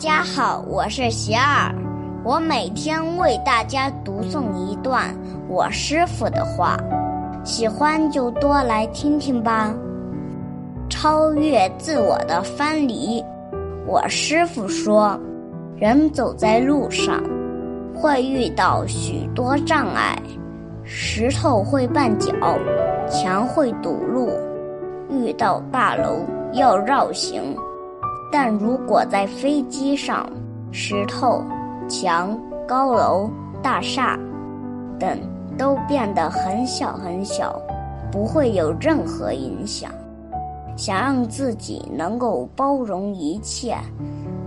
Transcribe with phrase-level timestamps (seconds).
[0.00, 1.74] 大家好，我是邪儿，
[2.24, 5.14] 我每天为大家读诵一段
[5.46, 6.78] 我师傅的话，
[7.44, 9.74] 喜欢就多来听听吧。
[10.88, 13.22] 超越自我的藩篱，
[13.86, 15.20] 我师傅说，
[15.76, 17.22] 人走在路上，
[17.94, 20.16] 会遇到许多障碍，
[20.82, 22.32] 石头会绊脚，
[23.06, 24.30] 墙会堵路，
[25.10, 26.24] 遇到大楼
[26.54, 27.54] 要绕行。
[28.32, 30.28] 但如果在飞机上，
[30.70, 31.42] 石头、
[31.88, 33.28] 墙、高楼、
[33.62, 34.18] 大厦
[34.98, 35.18] 等
[35.58, 37.60] 都变得很小很小，
[38.12, 39.90] 不会有任何影响。
[40.76, 43.76] 想让自己能够包容一切，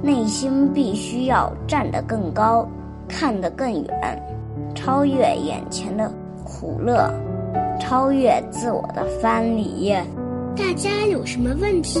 [0.00, 2.66] 内心必须要站得更高，
[3.08, 4.22] 看得更远，
[4.74, 6.10] 超越眼前的
[6.44, 7.12] 苦乐，
[7.78, 9.92] 超越自我的藩篱。
[10.56, 12.00] 大家有什么问题？